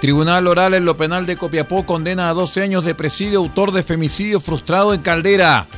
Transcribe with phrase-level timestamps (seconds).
[0.00, 3.82] Tribunal Oral en lo Penal de Copiapó condena a 12 años de presidio autor de
[3.82, 5.68] femicidio frustrado en Caldera.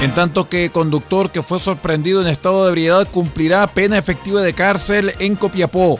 [0.00, 4.52] En tanto que conductor que fue sorprendido en estado de ebriedad cumplirá pena efectiva de
[4.52, 5.98] cárcel en Copiapó.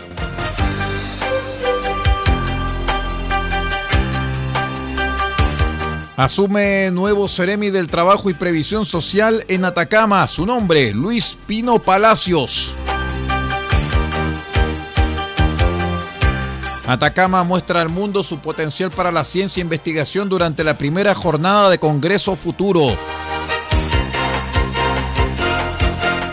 [6.17, 10.25] Asume nuevo Ceremi del Trabajo y Previsión Social en Atacama.
[10.29, 12.77] Su nombre, Luis Pino Palacios.
[16.93, 21.71] Atacama muestra al mundo su potencial para la ciencia e investigación durante la primera jornada
[21.71, 22.83] de Congreso Futuro.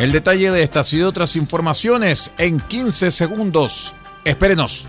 [0.01, 3.95] El detalle de estas y de otras informaciones en 15 segundos.
[4.25, 4.85] Espérenos.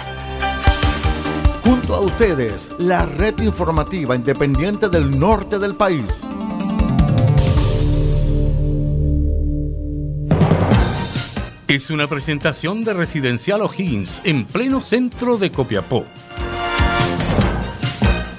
[1.63, 6.05] Junto a ustedes, la red informativa independiente del norte del país.
[11.71, 16.05] Es una presentación de Residencial O'Higgins en pleno centro de Copiapó.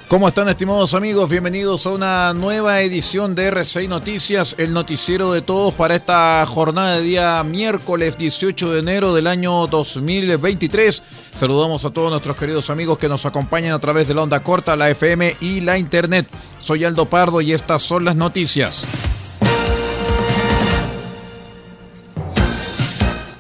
[0.09, 1.29] ¿Cómo están estimados amigos?
[1.29, 6.97] Bienvenidos a una nueva edición de R6 Noticias, el noticiero de todos para esta jornada
[6.97, 11.01] de día miércoles 18 de enero del año 2023.
[11.33, 14.75] Saludamos a todos nuestros queridos amigos que nos acompañan a través de la onda corta,
[14.75, 16.27] la FM y la internet.
[16.57, 18.85] Soy Aldo Pardo y estas son las noticias.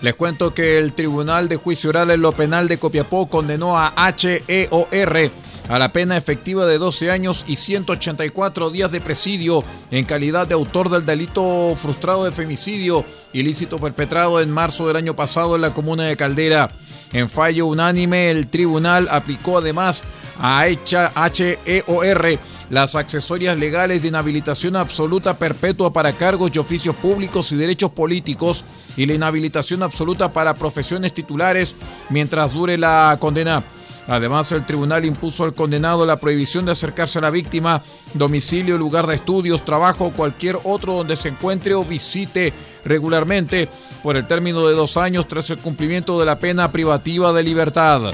[0.01, 3.93] Les cuento que el Tribunal de Juicio Oral en lo Penal de Copiapó condenó a
[3.95, 5.31] HEOR
[5.69, 10.55] a la pena efectiva de 12 años y 184 días de presidio en calidad de
[10.55, 15.73] autor del delito frustrado de femicidio ilícito perpetrado en marzo del año pasado en la
[15.73, 16.71] comuna de Caldera.
[17.13, 20.03] En fallo unánime, el tribunal aplicó además
[20.39, 22.39] a HEOR
[22.69, 28.63] las accesorias legales de inhabilitación absoluta perpetua para cargos y oficios públicos y derechos políticos
[28.95, 31.75] y la inhabilitación absoluta para profesiones titulares
[32.09, 33.61] mientras dure la condena.
[34.07, 39.07] Además, el tribunal impuso al condenado la prohibición de acercarse a la víctima, domicilio, lugar
[39.07, 42.53] de estudios, trabajo o cualquier otro donde se encuentre o visite
[42.83, 43.69] regularmente
[44.01, 48.13] por el término de dos años tras el cumplimiento de la pena privativa de libertad.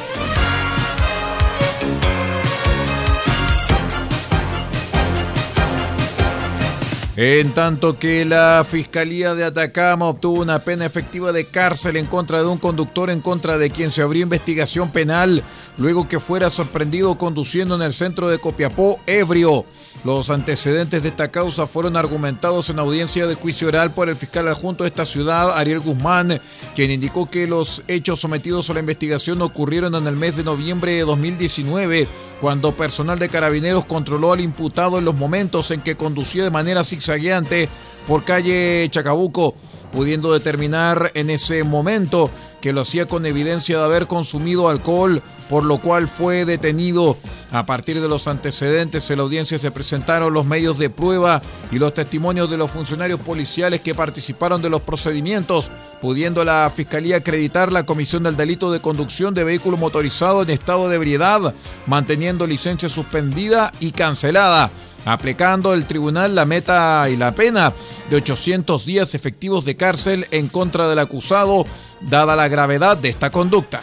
[7.19, 12.41] En tanto que la Fiscalía de Atacama obtuvo una pena efectiva de cárcel en contra
[12.41, 15.43] de un conductor en contra de quien se abrió investigación penal
[15.79, 19.65] luego que fuera sorprendido conduciendo en el centro de Copiapó ebrio.
[20.03, 24.47] Los antecedentes de esta causa fueron argumentados en audiencia de juicio oral por el fiscal
[24.47, 26.39] adjunto de esta ciudad, Ariel Guzmán,
[26.75, 30.91] quien indicó que los hechos sometidos a la investigación ocurrieron en el mes de noviembre
[30.91, 32.07] de 2019,
[32.41, 36.83] cuando personal de carabineros controló al imputado en los momentos en que conducía de manera
[36.83, 37.69] zigzagueante
[38.05, 39.55] por calle Chacabuco
[39.97, 42.29] pudiendo determinar en ese momento
[42.61, 47.17] que lo hacía con evidencia de haber consumido alcohol, por lo cual fue detenido.
[47.51, 51.41] A partir de los antecedentes en la audiencia se presentaron los medios de prueba
[51.71, 57.17] y los testimonios de los funcionarios policiales que participaron de los procedimientos, pudiendo la Fiscalía
[57.17, 61.55] acreditar la comisión del delito de conducción de vehículo motorizado en estado de ebriedad,
[61.87, 64.69] manteniendo licencia suspendida y cancelada
[65.07, 67.73] aplicando el tribunal la meta y la pena
[68.09, 71.65] de 800 días efectivos de cárcel en contra del acusado,
[72.01, 73.81] dada la gravedad de esta conducta.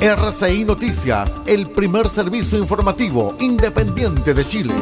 [0.00, 4.74] RCI Noticias, el primer servicio informativo independiente de Chile.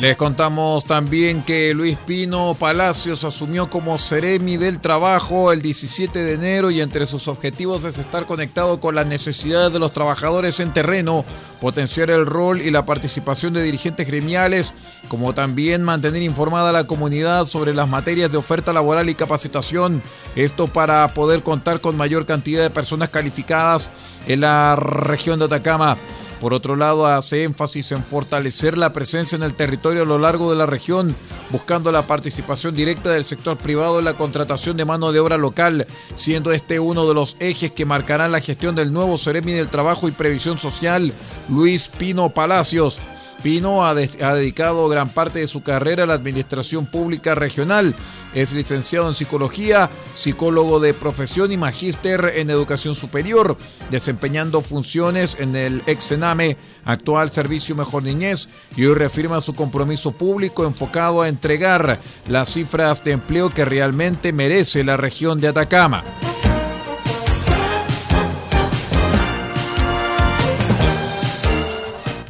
[0.00, 6.34] Les contamos también que Luis Pino Palacios asumió como Ceremi del Trabajo el 17 de
[6.34, 10.72] enero y entre sus objetivos es estar conectado con las necesidades de los trabajadores en
[10.72, 11.24] terreno,
[11.60, 14.72] potenciar el rol y la participación de dirigentes gremiales,
[15.08, 20.00] como también mantener informada a la comunidad sobre las materias de oferta laboral y capacitación.
[20.36, 23.90] Esto para poder contar con mayor cantidad de personas calificadas
[24.28, 25.98] en la región de Atacama.
[26.40, 30.50] Por otro lado, hace énfasis en fortalecer la presencia en el territorio a lo largo
[30.50, 31.16] de la región,
[31.50, 35.86] buscando la participación directa del sector privado en la contratación de mano de obra local,
[36.14, 40.06] siendo este uno de los ejes que marcarán la gestión del nuevo Ceremi del Trabajo
[40.06, 41.12] y Previsión Social,
[41.48, 43.00] Luis Pino Palacios.
[43.42, 47.94] Pino ha, dedicado gran parte de su carrera a la administración pública regional.
[48.34, 53.56] Es licenciado en psicología, psicólogo de profesión y magíster en educación superior,
[53.90, 60.66] desempeñando funciones en el ex-Sename, actual Servicio Mejor Niñez, y hoy reafirma su compromiso público
[60.66, 66.04] enfocado a entregar las cifras de empleo que realmente merece la región de Atacama.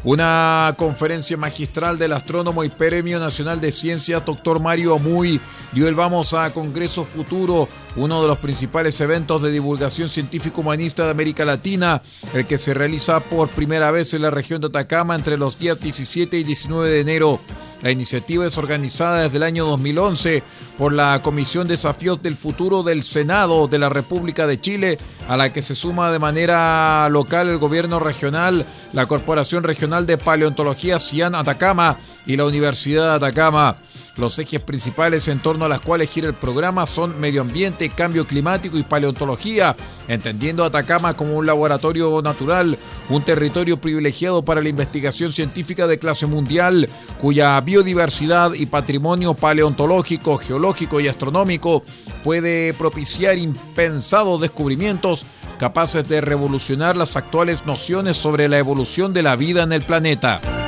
[0.08, 5.38] Una conferencia magistral del astrónomo y Premio Nacional de Ciencias, doctor Mario Amuy,
[5.74, 11.10] dio el Vamos a Congreso Futuro, uno de los principales eventos de divulgación científico-humanista de
[11.10, 12.00] América Latina,
[12.32, 15.78] el que se realiza por primera vez en la región de Atacama entre los días
[15.78, 17.38] 17 y 19 de enero.
[17.82, 20.42] La iniciativa es organizada desde el año 2011
[20.76, 24.98] por la Comisión Desafíos del Futuro del Senado de la República de Chile,
[25.28, 30.18] a la que se suma de manera local el gobierno regional, la Corporación Regional de
[30.18, 33.76] Paleontología CIAN Atacama y la Universidad de Atacama.
[34.18, 38.26] Los ejes principales en torno a las cuales gira el programa son medio ambiente, cambio
[38.26, 39.76] climático y paleontología,
[40.08, 42.76] entendiendo Atacama como un laboratorio natural,
[43.08, 46.88] un territorio privilegiado para la investigación científica de clase mundial,
[47.18, 51.84] cuya biodiversidad y patrimonio paleontológico, geológico y astronómico
[52.24, 55.26] puede propiciar impensados descubrimientos
[55.60, 60.67] capaces de revolucionar las actuales nociones sobre la evolución de la vida en el planeta.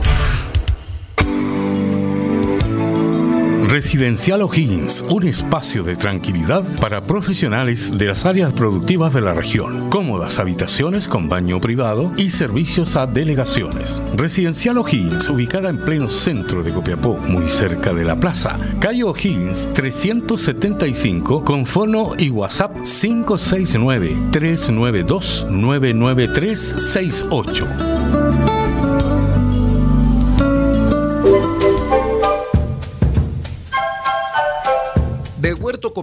[3.71, 9.89] Residencial O'Higgins, un espacio de tranquilidad para profesionales de las áreas productivas de la región.
[9.89, 14.01] Cómodas habitaciones con baño privado y servicios a delegaciones.
[14.17, 18.59] Residencial O'Higgins, ubicada en pleno centro de Copiapó, muy cerca de la plaza.
[18.81, 27.90] Calle O'Higgins 375 con fono y WhatsApp 569 392 99368.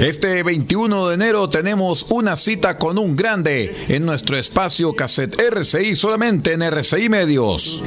[0.00, 5.94] Este 21 de enero tenemos una cita con un grande en nuestro espacio cassette RCI
[5.94, 7.84] solamente en RCI Medios.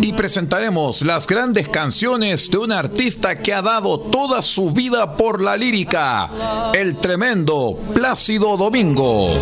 [0.00, 5.42] Y presentaremos las grandes canciones de un artista que ha dado toda su vida por
[5.42, 9.34] la lírica, el tremendo Plácido Domingo.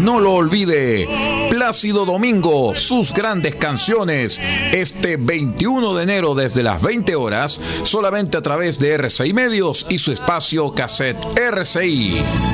[0.00, 1.08] No lo olvide.
[1.50, 4.40] Plácido Domingo, sus grandes canciones,
[4.72, 9.98] este 21 de enero desde las 20 horas, solamente a través de RCI Medios y
[9.98, 12.53] su espacio cassette RCI.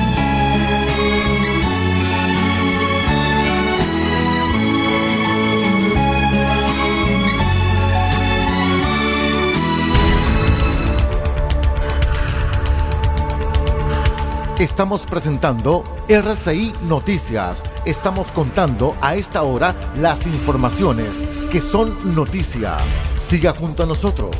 [14.61, 17.63] Estamos presentando RCI Noticias.
[17.83, 21.09] Estamos contando a esta hora las informaciones
[21.51, 22.77] que son noticia.
[23.19, 24.35] Siga junto a nosotros.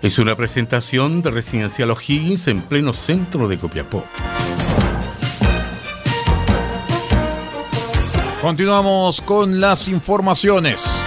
[0.00, 4.02] Es una presentación de Residencial O'Higgins en pleno centro de Copiapó.
[8.40, 11.04] Continuamos con las informaciones.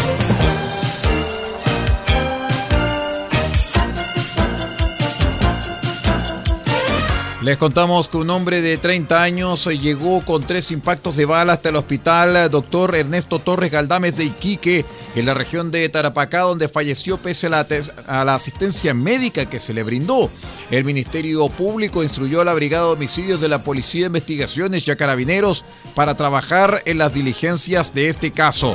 [7.46, 11.70] Les contamos que un hombre de 30 años llegó con tres impactos de bala hasta
[11.70, 12.96] el hospital Dr.
[12.96, 14.84] Ernesto Torres Galdames de Iquique,
[15.14, 17.68] en la región de Tarapacá, donde falleció pese a la,
[18.08, 20.32] a la asistencia médica que se le brindó.
[20.72, 24.90] El Ministerio Público instruyó a la Brigada de Homicidios de la Policía de Investigaciones y
[24.90, 28.74] a Carabineros para trabajar en las diligencias de este caso.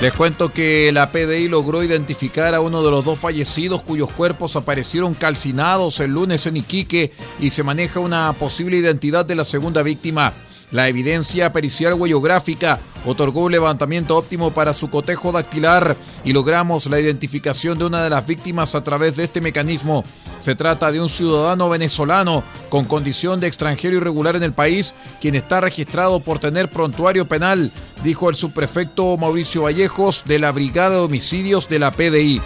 [0.00, 4.54] Les cuento que la PDI logró identificar a uno de los dos fallecidos cuyos cuerpos
[4.54, 9.82] aparecieron calcinados el lunes en Iquique y se maneja una posible identidad de la segunda
[9.82, 10.34] víctima.
[10.70, 17.00] La evidencia pericial huellográfica otorgó un levantamiento óptimo para su cotejo dactilar y logramos la
[17.00, 20.04] identificación de una de las víctimas a través de este mecanismo.
[20.38, 25.34] Se trata de un ciudadano venezolano con condición de extranjero irregular en el país, quien
[25.34, 31.02] está registrado por tener prontuario penal, dijo el subprefecto Mauricio Vallejos de la Brigada de
[31.02, 32.40] Homicidios de la PDI.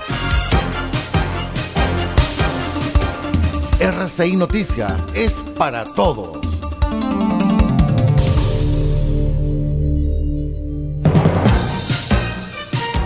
[3.81, 6.39] RCI Noticias es para todos.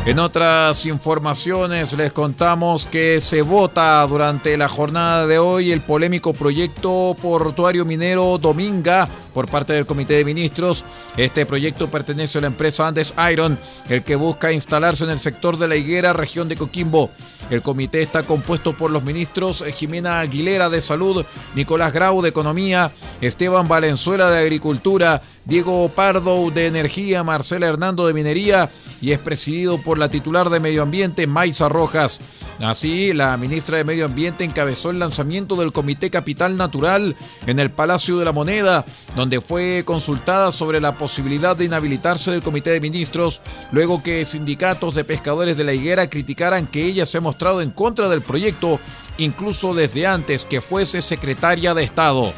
[0.06, 6.32] En otras informaciones les contamos que se vota durante la jornada de hoy el polémico
[6.32, 10.82] proyecto portuario minero Dominga por parte del Comité de Ministros.
[11.18, 15.58] Este proyecto pertenece a la empresa Andes Iron, el que busca instalarse en el sector
[15.58, 17.10] de la higuera, región de Coquimbo.
[17.50, 21.22] El comité está compuesto por los ministros Jimena Aguilera de Salud,
[21.54, 28.14] Nicolás Grau de Economía, Esteban Valenzuela de Agricultura, Diego Pardo de Energía, Marcela Hernando de
[28.14, 28.70] Minería
[29.02, 32.20] y es presidido por la titular de Medio Ambiente, Maiza Rojas.
[32.60, 37.14] Así, la ministra de Medio Ambiente encabezó el lanzamiento del Comité Capital Natural
[37.46, 38.84] en el Palacio de la Moneda,
[39.14, 44.94] donde fue consultada sobre la posibilidad de inhabilitarse del Comité de Ministros, luego que sindicatos
[44.94, 48.80] de pescadores de la higuera criticaran que ella se ha mostrado en contra del proyecto,
[49.18, 52.32] incluso desde antes que fuese secretaria de Estado.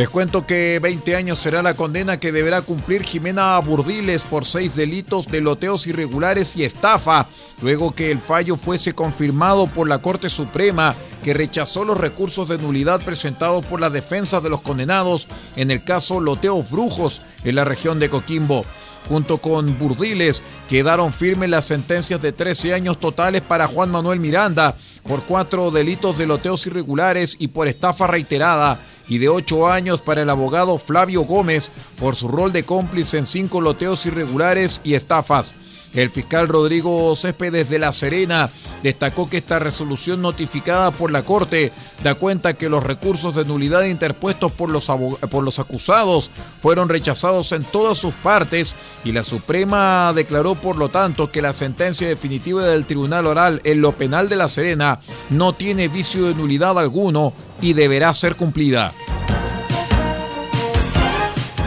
[0.00, 4.74] Les cuento que 20 años será la condena que deberá cumplir Jimena Burdiles por seis
[4.74, 7.28] delitos de loteos irregulares y estafa,
[7.60, 12.56] luego que el fallo fuese confirmado por la Corte Suprema, que rechazó los recursos de
[12.56, 17.64] nulidad presentados por la defensa de los condenados en el caso Loteos Brujos en la
[17.64, 18.64] región de Coquimbo.
[19.06, 24.76] Junto con Burdiles quedaron firmes las sentencias de 13 años totales para Juan Manuel Miranda
[25.02, 30.22] por cuatro delitos de loteos irregulares y por estafa reiterada y de ocho años para
[30.22, 35.54] el abogado Flavio Gómez por su rol de cómplice en cinco loteos irregulares y estafas.
[35.92, 38.50] El fiscal Rodrigo Céspedes de La Serena
[38.82, 41.72] destacó que esta resolución notificada por la Corte
[42.04, 46.30] da cuenta que los recursos de nulidad interpuestos por los, por los acusados
[46.60, 51.52] fueron rechazados en todas sus partes y la Suprema declaró por lo tanto que la
[51.52, 56.34] sentencia definitiva del Tribunal Oral en lo penal de La Serena no tiene vicio de
[56.34, 58.94] nulidad alguno y deberá ser cumplida.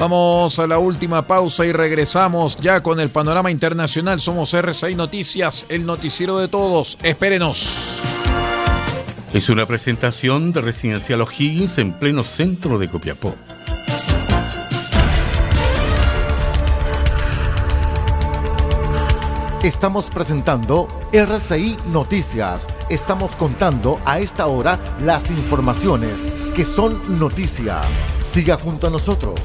[0.03, 4.19] Vamos a la última pausa y regresamos ya con el panorama internacional.
[4.19, 6.97] Somos RCI Noticias, el noticiero de todos.
[7.03, 8.01] Espérenos.
[9.31, 13.33] Es una presentación de Residencial O'Higgins en pleno centro de Copiapó.
[19.63, 22.67] Estamos presentando RCI Noticias.
[22.89, 27.79] Estamos contando a esta hora las informaciones que son noticia.
[28.21, 29.39] Siga junto a nosotros.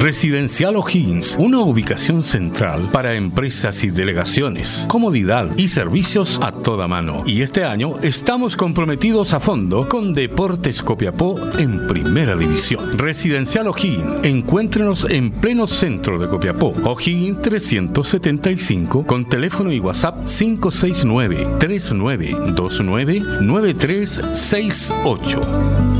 [0.00, 7.22] Residencial O'Higgins, una ubicación central para empresas y delegaciones, comodidad y servicios a toda mano.
[7.26, 12.96] Y este año estamos comprometidos a fondo con Deportes Copiapó en Primera División.
[12.96, 16.72] Residencial O'Higgins, encuéntrenos en pleno centro de Copiapó.
[16.84, 25.99] O'Higgins 375 con teléfono y WhatsApp 569 3929 9368.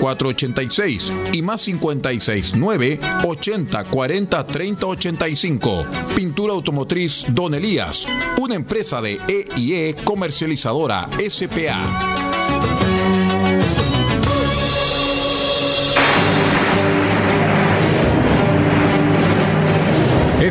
[0.00, 5.86] 86 y más 56 9 80 40 30 85.
[6.14, 8.06] Pintura automotriz Don Elías,
[8.40, 12.27] una empresa de EIE comercializadora SPA.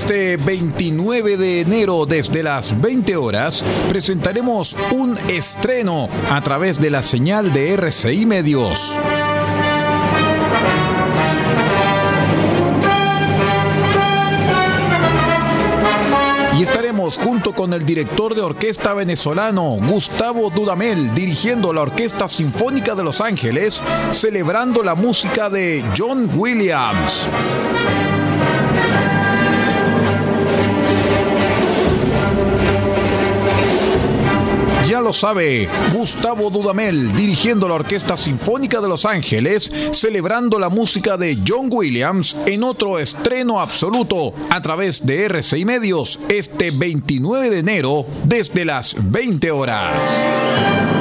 [0.08, 7.04] Este 29 de enero desde las 20 horas presentaremos un estreno a través de la
[7.04, 8.98] señal de RCI Medios.
[16.58, 22.96] Y estaremos junto con el director de orquesta venezolano Gustavo Dudamel dirigiendo la Orquesta Sinfónica
[22.96, 27.28] de Los Ángeles, celebrando la música de John Williams.
[35.02, 41.38] Lo sabe, Gustavo Dudamel dirigiendo la Orquesta Sinfónica de Los Ángeles, celebrando la música de
[41.48, 48.06] John Williams en otro estreno absoluto a través de RCI Medios este 29 de enero
[48.24, 50.97] desde las 20 horas.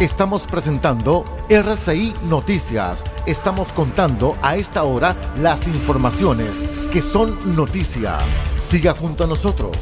[0.00, 3.02] Estamos presentando RCI Noticias.
[3.26, 6.50] Estamos contando a esta hora las informaciones
[6.92, 8.16] que son noticia.
[8.56, 9.76] Siga junto a nosotros.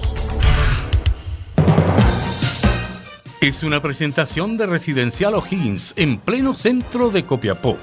[3.43, 7.77] Es una presentación de Residencial O'Higgins en pleno centro de Copiapó.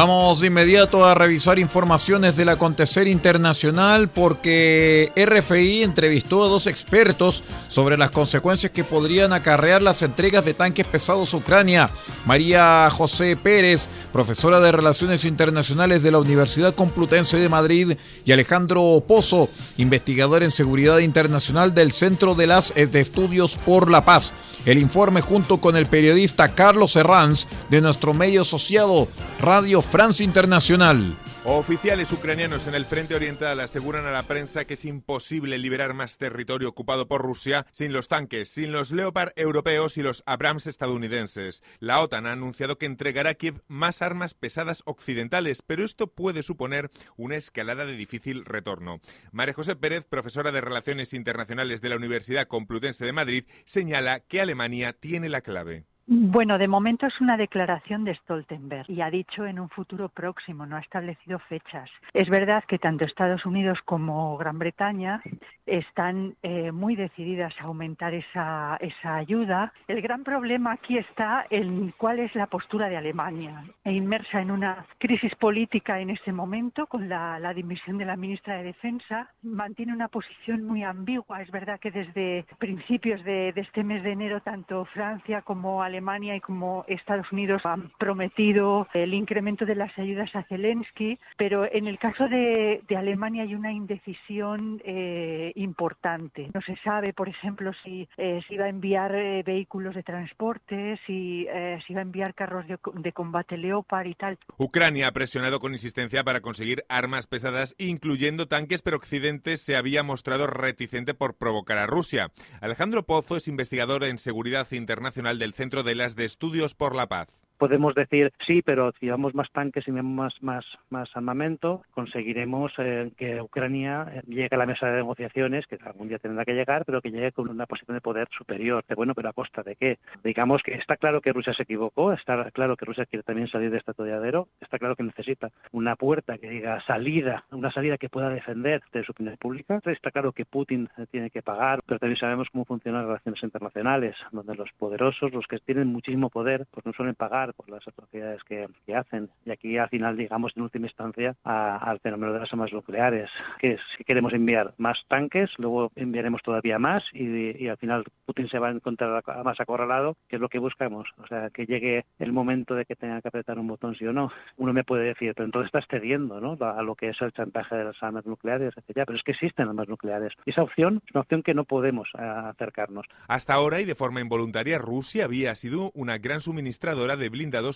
[0.00, 7.44] Vamos de inmediato a revisar informaciones del acontecer internacional porque RFI entrevistó a dos expertos
[7.68, 11.90] sobre las consecuencias que podrían acarrear las entregas de tanques pesados a Ucrania.
[12.26, 19.02] María José Pérez, profesora de Relaciones Internacionales de la Universidad Complutense de Madrid, y Alejandro
[19.06, 24.32] Pozo, investigador en Seguridad Internacional del Centro de las de Estudios por la Paz.
[24.66, 29.08] El informe junto con el periodista Carlos Herranz de nuestro medio asociado
[29.40, 31.16] Radio France Internacional.
[31.42, 36.18] Oficiales ucranianos en el frente oriental aseguran a la prensa que es imposible liberar más
[36.18, 41.62] territorio ocupado por Rusia sin los tanques, sin los Leopard europeos y los Abrams estadounidenses.
[41.78, 46.42] La OTAN ha anunciado que entregará a Kiev más armas pesadas occidentales, pero esto puede
[46.42, 49.00] suponer una escalada de difícil retorno.
[49.32, 54.42] María José Pérez, profesora de Relaciones Internacionales de la Universidad Complutense de Madrid, señala que
[54.42, 55.86] Alemania tiene la clave.
[56.12, 60.66] Bueno, de momento es una declaración de Stoltenberg y ha dicho en un futuro próximo,
[60.66, 61.88] no ha establecido fechas.
[62.12, 65.22] Es verdad que tanto Estados Unidos como Gran Bretaña
[65.66, 69.72] están eh, muy decididas a aumentar esa, esa ayuda.
[69.86, 74.50] El gran problema aquí está en cuál es la postura de Alemania, e inmersa en
[74.50, 79.30] una crisis política en este momento con la, la dimisión de la ministra de Defensa.
[79.44, 81.40] Mantiene una posición muy ambigua.
[81.40, 85.99] Es verdad que desde principios de, de este mes de enero tanto Francia como Alemania
[86.00, 91.70] Alemania y como Estados Unidos han prometido el incremento de las ayudas a Zelensky, pero
[91.70, 96.50] en el caso de, Alemania hay una indecisión eh, importante.
[96.54, 100.98] No se sabe, por ejemplo, si, eh, si va a enviar eh, vehículos de transporte,
[101.06, 104.38] si, eh, si va a enviar carros de, de combate Leopard y tal.
[104.58, 110.02] Ucrania ha presionado con insistencia para conseguir armas pesadas, incluyendo tanques, pero Occidente se había
[110.02, 112.30] mostrado reticente por provocar a Rusia.
[112.60, 117.08] Alejandro Pozo es investigador en seguridad internacional del Centro de las de Estudios por la
[117.08, 117.28] Paz
[117.60, 123.10] podemos decir sí, pero si llevamos más tanques y más, más, más armamento, conseguiremos eh,
[123.18, 126.86] que Ucrania eh, llegue a la mesa de negociaciones, que algún día tendrá que llegar,
[126.86, 128.82] pero que llegue con una posición de poder superior.
[128.88, 129.98] De bueno, pero a costa de qué?
[130.24, 133.70] Digamos que está claro que Rusia se equivocó, está claro que Rusia quiere también salir
[133.70, 138.08] de este atolladero, está claro que necesita una puerta que diga salida, una salida que
[138.08, 139.82] pueda defender de su opinión pública.
[139.84, 144.16] Está claro que Putin tiene que pagar, pero también sabemos cómo funcionan las relaciones internacionales,
[144.32, 148.42] donde los poderosos, los que tienen muchísimo poder, pues no suelen pagar por las atrocidades
[148.44, 149.30] que, hacen.
[149.44, 153.78] Y aquí al final, digamos, en última instancia, al fenómeno de las armas nucleares, que
[153.96, 158.68] si queremos enviar más tanques, luego enviaremos todavía más y, al final Putin se va
[158.68, 161.08] a encontrar más acorralado, que es lo que buscamos.
[161.22, 164.12] O sea, que llegue el momento de que tenga que apretar un botón sí o
[164.12, 164.32] no.
[164.56, 166.58] Uno me puede decir, pero entonces estás cediendo ¿no?
[166.64, 169.04] a lo que es el chantaje de las armas nucleares, etc.
[169.06, 170.32] Pero es que existen armas nucleares.
[170.44, 173.06] Y esa opción es una opción que no podemos acercarnos.
[173.28, 177.28] Hasta ahora y de forma involuntaria, Rusia había sido una gran suministradora de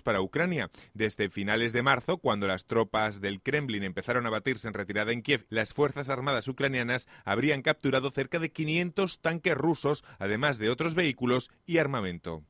[0.02, 0.70] para Ucrania.
[0.92, 5.22] Desde finales de marzo, cuando las tropas del Kremlin empezaron a batirse en retirada en
[5.22, 10.94] Kiev, las Fuerzas Armadas ucranianas habrían capturado cerca de 500 tanques rusos, además de otros
[10.94, 12.44] vehículos y armamento.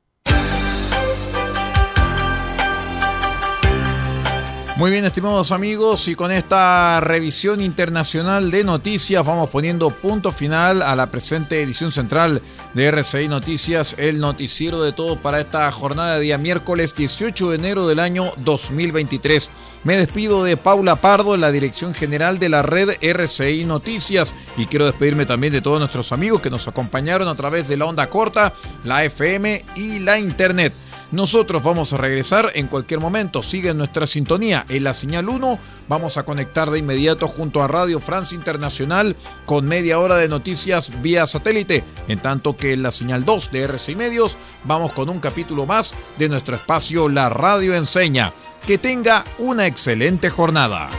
[4.76, 10.82] Muy bien, estimados amigos, y con esta revisión internacional de noticias vamos poniendo punto final
[10.82, 12.42] a la presente edición central
[12.74, 17.56] de RCI Noticias, el noticiero de todo para esta jornada de día miércoles 18 de
[17.56, 19.48] enero del año 2023.
[19.84, 24.86] Me despido de Paula Pardo, la dirección general de la red RCI Noticias, y quiero
[24.86, 28.52] despedirme también de todos nuestros amigos que nos acompañaron a través de la onda corta,
[28.82, 30.72] la FM y la Internet.
[31.10, 33.42] Nosotros vamos a regresar en cualquier momento.
[33.42, 35.58] Sigue nuestra sintonía en la señal 1.
[35.88, 41.02] Vamos a conectar de inmediato junto a Radio Francia Internacional con media hora de noticias
[41.02, 41.84] vía satélite.
[42.08, 45.94] En tanto que en la señal 2 de RCI Medios vamos con un capítulo más
[46.18, 48.32] de nuestro espacio La Radio Enseña.
[48.66, 50.90] Que tenga una excelente jornada.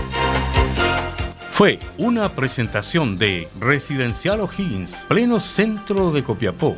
[1.50, 6.78] Fue una presentación de Residencial O'Higgins, pleno centro de Copiapó